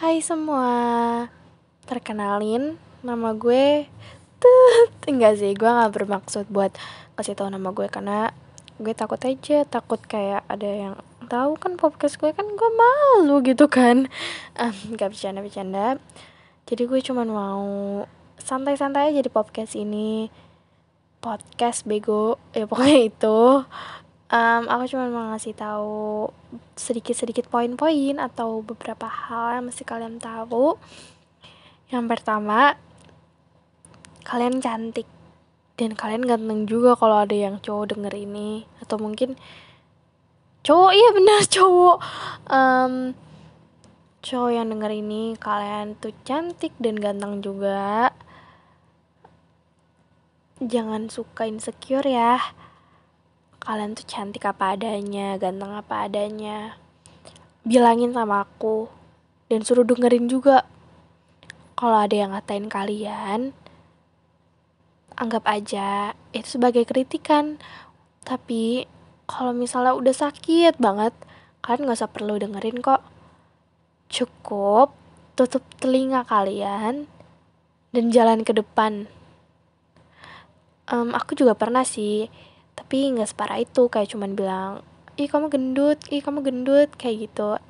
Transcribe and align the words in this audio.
Hai 0.00 0.24
semua. 0.24 1.28
Perkenalin 1.84 2.80
Nama 3.04 3.36
gue 3.36 3.84
Tut. 4.40 4.96
Enggak 5.04 5.36
sih 5.36 5.52
gue 5.52 5.68
gak 5.68 5.92
bermaksud 5.92 6.48
buat 6.48 6.72
Kasih 7.20 7.36
tahu 7.36 7.52
nama 7.52 7.68
gue 7.68 7.84
Karena 7.92 8.32
gue 8.80 8.96
takut 8.96 9.20
aja 9.20 9.60
Takut 9.68 10.00
kayak 10.00 10.48
ada 10.48 10.64
yang 10.64 10.94
tahu 11.28 11.52
kan 11.60 11.76
podcast 11.76 12.16
gue 12.16 12.32
kan 12.32 12.48
gue 12.48 12.70
malu 12.72 13.44
gitu 13.44 13.68
kan. 13.68 14.08
Um, 14.56 14.96
bercanda-bercanda. 14.96 16.00
Jadi 16.64 16.82
gue 16.88 17.00
cuman 17.04 17.28
mau 17.28 17.68
Santai-santai 18.40 19.12
aja 19.12 19.20
di 19.20 19.28
podcast 19.28 19.76
ini. 19.76 20.32
Podcast 21.20 21.84
bego 21.84 22.40
Ya 22.56 22.64
pokoknya 22.64 23.04
itu 23.04 23.68
um, 24.30 24.62
aku 24.70 24.94
cuma 24.94 25.10
mau 25.10 25.34
ngasih 25.34 25.54
tahu 25.58 26.30
sedikit-sedikit 26.78 27.50
poin-poin 27.50 28.16
atau 28.22 28.62
beberapa 28.62 29.10
hal 29.10 29.60
yang 29.60 29.66
mesti 29.68 29.82
kalian 29.82 30.22
tahu. 30.22 30.78
Yang 31.90 32.04
pertama, 32.06 32.78
kalian 34.22 34.62
cantik. 34.62 35.06
Dan 35.74 35.96
kalian 35.96 36.28
ganteng 36.28 36.68
juga 36.68 36.92
kalau 36.92 37.24
ada 37.24 37.32
yang 37.34 37.58
cowok 37.58 37.96
denger 37.96 38.14
ini. 38.14 38.68
Atau 38.78 39.00
mungkin 39.00 39.34
cowok 40.62 40.92
iya 40.94 41.08
benar 41.10 41.40
cowok. 41.56 41.96
Um, 42.46 42.94
cowok 44.20 44.50
yang 44.54 44.68
denger 44.70 44.92
ini 44.92 45.34
kalian 45.40 45.98
tuh 45.98 46.14
cantik 46.22 46.70
dan 46.78 47.00
ganteng 47.00 47.42
juga. 47.42 48.14
Jangan 50.60 51.08
suka 51.08 51.48
insecure 51.48 52.04
ya 52.04 52.36
kalian 53.60 53.92
tuh 53.92 54.08
cantik 54.08 54.48
apa 54.48 54.72
adanya, 54.72 55.36
ganteng 55.36 55.76
apa 55.76 56.08
adanya. 56.08 56.80
Bilangin 57.60 58.16
sama 58.16 58.48
aku 58.48 58.88
dan 59.52 59.60
suruh 59.60 59.84
dengerin 59.84 60.26
juga. 60.32 60.64
Kalau 61.76 61.96
ada 61.96 62.16
yang 62.16 62.32
ngatain 62.32 62.68
kalian, 62.72 63.52
anggap 65.16 65.44
aja 65.44 66.16
itu 66.32 66.56
sebagai 66.56 66.88
kritikan. 66.88 67.60
Tapi 68.24 68.88
kalau 69.28 69.52
misalnya 69.52 69.92
udah 69.92 70.12
sakit 70.16 70.80
banget, 70.80 71.12
kalian 71.60 71.88
gak 71.88 72.00
usah 72.00 72.12
perlu 72.12 72.40
dengerin 72.40 72.80
kok. 72.80 73.04
Cukup 74.08 74.96
tutup 75.36 75.62
telinga 75.80 76.24
kalian 76.24 77.08
dan 77.92 78.04
jalan 78.08 78.44
ke 78.44 78.56
depan. 78.56 79.08
Um, 80.90 81.14
aku 81.14 81.38
juga 81.38 81.54
pernah 81.54 81.86
sih 81.86 82.26
tapi 82.80 83.12
nggak 83.12 83.28
separah 83.28 83.60
itu 83.60 83.92
kayak 83.92 84.08
cuman 84.16 84.32
bilang 84.32 84.72
ih 85.20 85.28
kamu 85.28 85.52
gendut 85.52 86.00
ih 86.08 86.24
kamu 86.24 86.40
gendut 86.40 86.88
kayak 86.96 87.28
gitu. 87.28 87.60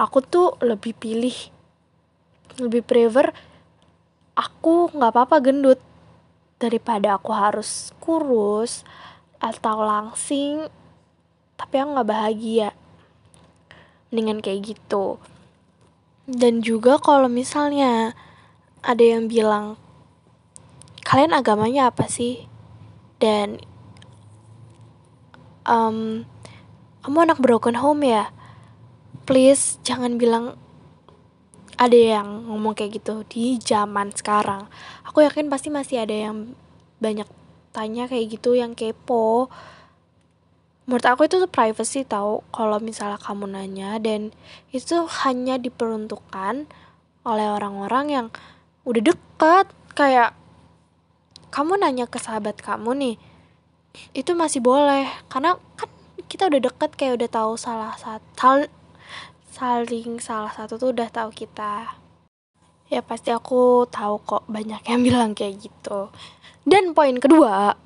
Aku 0.00 0.24
tuh 0.24 0.56
lebih 0.64 0.96
pilih 0.96 1.36
lebih 2.56 2.80
prefer 2.80 3.36
aku 4.32 4.88
nggak 4.96 5.12
apa-apa 5.12 5.44
gendut 5.44 5.76
daripada 6.56 7.20
aku 7.20 7.36
harus 7.36 7.92
kurus 8.00 8.88
atau 9.36 9.84
langsing 9.84 10.72
tapi 11.60 11.84
aku 11.84 12.00
nggak 12.00 12.08
bahagia. 12.08 12.72
Mendingan 14.08 14.40
kayak 14.40 14.72
gitu. 14.72 15.20
Dan 16.24 16.64
juga 16.64 16.96
kalau 16.96 17.28
misalnya 17.28 18.16
ada 18.80 19.04
yang 19.04 19.28
bilang 19.28 19.76
kalian 21.04 21.36
agamanya 21.36 21.92
apa 21.92 22.08
sih? 22.08 22.48
Dan 23.20 23.60
um, 25.68 26.24
kamu 27.04 27.18
anak 27.28 27.38
broken 27.40 27.76
home 27.76 28.04
ya? 28.04 28.32
Please 29.28 29.80
jangan 29.84 30.16
bilang 30.16 30.56
ada 31.74 31.96
yang 31.96 32.46
ngomong 32.48 32.76
kayak 32.76 33.02
gitu 33.02 33.26
di 33.26 33.58
zaman 33.58 34.14
sekarang. 34.14 34.70
Aku 35.08 35.24
yakin 35.24 35.50
pasti 35.50 35.68
masih 35.68 36.04
ada 36.04 36.14
yang 36.14 36.54
banyak 37.02 37.26
tanya 37.74 38.06
kayak 38.06 38.38
gitu 38.38 38.54
yang 38.54 38.78
kepo. 38.78 39.50
Menurut 40.84 41.06
aku 41.08 41.26
itu 41.26 41.40
tuh 41.40 41.48
privacy 41.48 42.04
tau 42.04 42.44
kalau 42.52 42.76
misalnya 42.78 43.16
kamu 43.16 43.48
nanya 43.48 43.96
dan 43.98 44.36
itu 44.70 45.08
hanya 45.24 45.56
diperuntukkan 45.56 46.68
oleh 47.24 47.48
orang-orang 47.48 48.06
yang 48.12 48.26
udah 48.84 49.00
dekat 49.00 49.66
kayak 49.96 50.36
kamu 51.48 51.80
nanya 51.80 52.04
ke 52.04 52.20
sahabat 52.20 52.60
kamu 52.60 52.92
nih 53.00 53.16
itu 54.14 54.34
masih 54.34 54.58
boleh 54.62 55.06
karena 55.30 55.58
kan 55.78 55.90
kita 56.26 56.50
udah 56.50 56.60
deket 56.66 56.90
kayak 56.98 57.14
udah 57.22 57.30
tahu 57.30 57.52
salah 57.54 57.94
satu 57.94 58.66
saling 59.54 60.18
salah 60.18 60.50
satu 60.50 60.74
tuh 60.74 60.90
udah 60.90 61.06
tahu 61.14 61.30
kita. 61.30 61.94
Ya 62.90 63.00
pasti 63.00 63.30
aku 63.30 63.86
tahu 63.86 64.18
kok 64.26 64.44
banyak 64.50 64.82
yang 64.90 65.00
bilang 65.06 65.30
kayak 65.32 65.62
gitu. 65.62 66.10
Dan 66.66 66.90
poin 66.90 67.22
kedua 67.22 67.78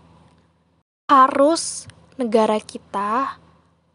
harus 1.09 1.85
negara 2.17 2.57
kita 2.61 3.37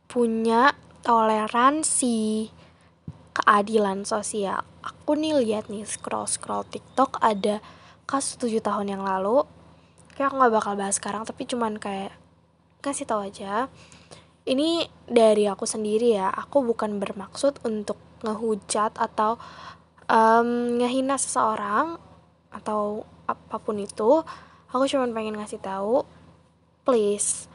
punya 0.06 0.78
toleransi 1.02 2.53
keadilan 3.34 4.06
sosial. 4.06 4.62
Aku 4.85 5.18
nih 5.18 5.41
lihat 5.41 5.66
nih 5.73 5.90
scroll 5.90 6.29
scroll 6.29 6.68
tiktok 6.69 7.18
ada 7.25 7.57
kasus 8.06 8.38
7 8.38 8.62
tahun 8.62 8.94
yang 8.94 9.02
lalu 9.02 9.47
kayak 10.13 10.31
aku 10.31 10.35
nggak 10.40 10.53
bakal 10.53 10.74
bahas 10.78 10.96
sekarang 10.97 11.24
tapi 11.25 11.44
cuman 11.50 11.78
kayak 11.78 12.13
kasih 12.84 13.07
tahu 13.07 13.25
aja. 13.25 13.68
Ini 14.44 14.91
dari 15.07 15.47
aku 15.47 15.63
sendiri 15.63 16.19
ya 16.19 16.28
aku 16.28 16.62
bukan 16.68 17.00
bermaksud 17.00 17.63
untuk 17.63 17.96
ngehujat 18.28 19.00
atau 19.00 19.40
um, 20.12 20.79
ngehina 20.79 21.16
seseorang 21.16 21.96
atau 22.52 23.07
apa 23.25 23.57
pun 23.59 23.79
itu. 23.79 24.22
Aku 24.73 24.84
cuman 24.90 25.13
pengen 25.16 25.38
ngasih 25.40 25.62
tahu 25.62 26.03
please 26.84 27.47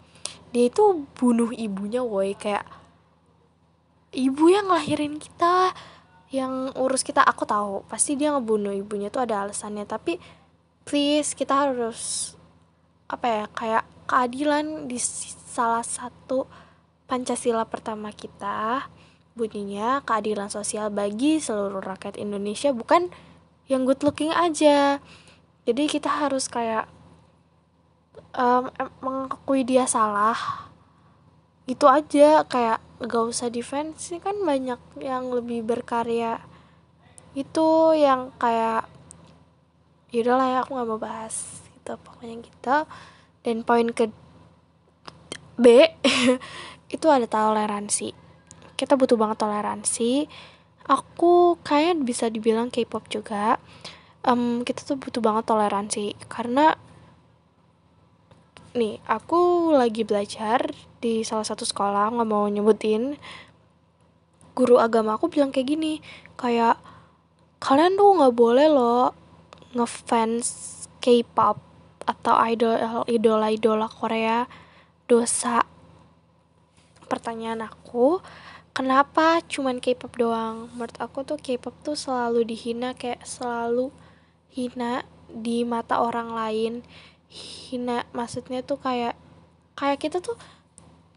dia 0.49 0.73
itu 0.73 1.05
bunuh 1.21 1.53
ibunya 1.53 2.01
woi 2.01 2.33
kayak 2.33 2.65
ibu 4.17 4.49
yang 4.49 4.73
ngelahirin 4.73 5.21
kita 5.21 5.77
yang 6.33 6.73
urus 6.77 7.05
kita. 7.05 7.21
Aku 7.25 7.45
tahu 7.45 7.85
pasti 7.89 8.17
dia 8.17 8.33
ngebunuh 8.33 8.73
ibunya 8.73 9.13
tuh 9.13 9.29
ada 9.29 9.45
alasannya. 9.45 9.85
Tapi 9.85 10.17
please 10.89 11.37
kita 11.37 11.69
harus 11.69 12.33
apa 13.09 13.27
ya 13.27 13.45
kayak 13.51 13.85
keadilan 14.05 14.89
di 14.89 15.01
salah 15.49 15.85
satu 15.85 16.45
Pancasila 17.09 17.65
pertama 17.65 18.13
kita. 18.13 18.85
Bunyinya 19.33 20.05
keadilan 20.05 20.53
sosial 20.53 20.93
bagi 20.93 21.41
seluruh 21.41 21.81
rakyat 21.81 22.21
Indonesia 22.21 22.69
bukan 22.69 23.09
yang 23.65 23.89
good 23.89 24.05
looking 24.05 24.29
aja. 24.29 25.01
Jadi 25.65 25.89
kita 25.89 26.09
harus 26.09 26.53
kayak 26.53 26.85
um, 28.37 28.69
mengakui 29.01 29.65
dia 29.65 29.89
salah. 29.89 30.37
Gitu 31.65 31.89
aja 31.89 32.45
kayak 32.45 32.85
gak 33.01 33.25
usah 33.25 33.49
defense. 33.49 34.13
Kan 34.21 34.45
banyak 34.45 34.81
yang 35.01 35.33
lebih 35.33 35.65
berkarya 35.65 36.45
itu 37.37 37.95
yang 37.95 38.35
kayak 38.41 38.89
yaudah 40.11 40.37
lah 40.41 40.49
ya 40.49 40.59
aku 40.65 40.75
nggak 40.75 40.89
mau 40.89 40.99
bahas 40.99 41.68
gitu 41.89 41.97
pokoknya 42.05 42.37
gitu. 42.45 42.77
Dan 43.41 43.65
poin 43.65 43.89
ke 43.89 44.13
B 45.57 45.89
itu 46.95 47.07
ada 47.09 47.25
toleransi. 47.25 48.13
Kita 48.77 49.01
butuh 49.01 49.17
banget 49.17 49.41
toleransi. 49.41 50.29
Aku 50.85 51.57
kayak 51.65 52.05
bisa 52.05 52.29
dibilang 52.29 52.69
K-pop 52.69 53.09
juga. 53.09 53.57
Um, 54.21 54.69
kita 54.69 54.85
tuh 54.85 55.01
butuh 55.01 55.25
banget 55.25 55.49
toleransi. 55.49 56.13
Karena 56.29 56.77
nih 58.77 59.01
aku 59.09 59.73
lagi 59.73 60.05
belajar 60.05 60.69
di 61.01 61.25
salah 61.25 61.43
satu 61.43 61.65
sekolah 61.65 62.13
nggak 62.15 62.29
mau 62.29 62.45
nyebutin 62.47 63.17
guru 64.53 64.77
agama 64.77 65.17
aku 65.17 65.33
bilang 65.33 65.51
kayak 65.51 65.73
gini 65.73 66.05
kayak 66.37 66.77
kalian 67.59 67.97
tuh 67.97 68.13
nggak 68.13 68.37
boleh 68.37 68.69
loh 68.71 69.17
ngefans 69.73 70.47
K-pop 71.01 71.68
atau 72.09 72.41
idol 72.49 73.05
idola 73.05 73.53
idola 73.53 73.85
Korea 73.85 74.49
dosa. 75.05 75.61
Pertanyaan 77.05 77.69
aku 77.69 78.25
kenapa 78.73 79.45
cuman 79.45 79.77
K-pop 79.77 80.17
doang? 80.17 80.73
Menurut 80.73 80.97
aku 80.97 81.29
tuh 81.29 81.37
K-pop 81.37 81.77
tuh 81.85 81.97
selalu 81.97 82.49
dihina 82.49 82.97
kayak 82.97 83.21
selalu 83.29 83.93
hina 84.49 85.05
di 85.29 85.69
mata 85.69 86.01
orang 86.01 86.33
lain. 86.33 86.81
Hina 87.29 88.09
maksudnya 88.17 88.65
tuh 88.65 88.81
kayak 88.81 89.13
kayak 89.77 90.01
kita 90.01 90.25
tuh 90.25 90.41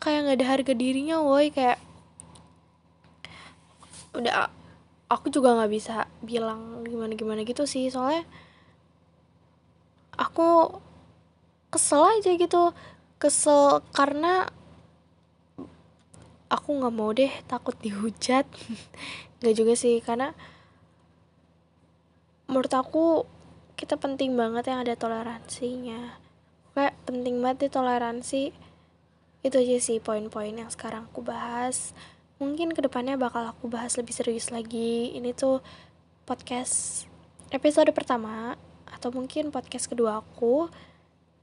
kayak 0.04 0.28
nggak 0.28 0.38
ada 0.44 0.48
harga 0.52 0.74
dirinya 0.76 1.24
woi 1.24 1.56
kayak 1.56 1.80
udah 4.12 4.52
aku 5.08 5.32
juga 5.32 5.56
nggak 5.56 5.72
bisa 5.72 6.04
bilang 6.20 6.84
gimana 6.84 7.16
gimana 7.16 7.48
gitu 7.48 7.64
sih. 7.64 7.88
Soalnya 7.88 8.28
aku 10.22 10.78
kesel 11.74 12.06
aja 12.22 12.32
gitu. 12.38 12.70
Kesel 13.18 13.82
karena 13.90 14.46
aku 16.52 16.70
nggak 16.78 16.94
mau 16.94 17.10
deh 17.10 17.34
takut 17.50 17.74
dihujat. 17.82 18.46
Nggak 19.42 19.56
juga 19.58 19.74
sih 19.74 19.98
karena 20.06 20.38
menurut 22.46 22.70
aku 22.70 23.26
kita 23.74 23.98
penting 23.98 24.38
banget 24.38 24.70
yang 24.70 24.86
ada 24.86 24.94
toleransinya. 24.94 26.22
Kayak 26.78 26.94
penting 27.10 27.42
banget 27.42 27.66
deh 27.66 27.74
toleransi. 27.74 28.54
Itu 29.42 29.58
aja 29.58 29.78
sih 29.82 29.98
poin-poin 29.98 30.54
yang 30.54 30.70
sekarang 30.70 31.10
aku 31.10 31.26
bahas. 31.26 31.98
Mungkin 32.38 32.78
ke 32.78 32.86
depannya 32.86 33.18
bakal 33.18 33.50
aku 33.50 33.66
bahas 33.66 33.98
lebih 33.98 34.14
serius 34.14 34.54
lagi. 34.54 35.18
Ini 35.18 35.34
tuh 35.34 35.66
podcast 36.30 37.10
episode 37.50 37.90
pertama 37.98 38.54
atau 38.92 39.10
mungkin 39.10 39.50
podcast 39.50 39.88
kedua 39.88 40.20
aku 40.20 40.68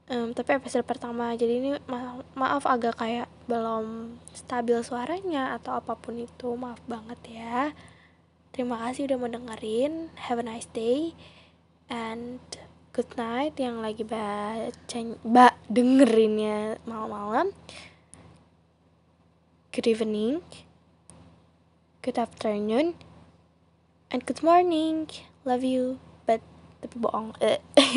um, 0.09 0.33
tapi 0.33 0.57
episode 0.57 0.83
pertama. 0.83 1.31
Jadi 1.37 1.53
ini 1.61 1.69
ma 1.85 2.19
maaf 2.33 2.65
agak 2.65 2.99
kayak 2.99 3.29
belum 3.45 4.17
stabil 4.33 4.81
suaranya 4.81 5.55
atau 5.55 5.77
apa 5.77 5.95
pun 5.95 6.17
itu. 6.17 6.57
Maaf 6.57 6.81
banget 6.89 7.19
ya. 7.29 7.71
Terima 8.49 8.81
kasih 8.81 9.05
udah 9.05 9.17
mau 9.21 9.29
dengerin 9.29 10.09
have 10.27 10.41
a 10.41 10.45
nice 10.45 10.67
day 10.73 11.13
and 11.87 12.41
good 12.91 13.09
night 13.15 13.53
yang 13.61 13.79
lagi 13.79 14.01
baca 14.01 14.99
ba 15.21 15.53
dengerinnya 15.69 16.81
malam-malam. 16.89 17.53
Good 19.69 19.85
evening. 19.85 20.41
Good 22.01 22.17
afternoon. 22.17 22.97
And 24.09 24.25
good 24.25 24.41
morning. 24.41 25.13
Love 25.45 25.61
you 25.61 26.08
tapi 26.79 26.95
bohong. 26.99 27.35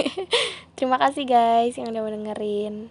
Terima 0.76 0.98
kasih 0.98 1.24
guys 1.26 1.74
yang 1.78 1.90
udah 1.90 2.02
mendengarin 2.02 2.90